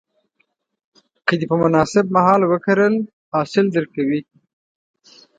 [1.25, 2.93] که دې په مناسب مهال وکرل،
[3.33, 4.21] حاصل درکوي.